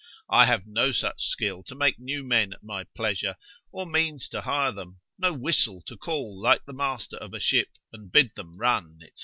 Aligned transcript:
I 0.31 0.47
have 0.47 0.65
no 0.65 0.91
such 0.91 1.27
skill 1.27 1.61
to 1.61 1.75
make 1.75 1.99
new 1.99 2.23
men 2.23 2.53
at 2.53 2.63
my 2.63 2.85
pleasure, 2.85 3.35
or 3.71 3.85
means 3.85 4.27
to 4.29 4.41
hire 4.41 4.71
them; 4.71 4.99
no 5.19 5.31
whistle 5.31 5.79
to 5.83 5.95
call 5.95 6.41
like 6.41 6.65
the 6.65 6.73
master 6.73 7.17
of 7.17 7.35
a 7.35 7.39
ship, 7.39 7.69
and 7.93 8.11
bid 8.11 8.33
them 8.33 8.57
run, 8.57 8.97
&c. 9.03 9.09